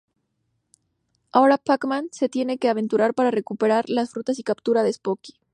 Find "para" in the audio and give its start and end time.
3.13-3.29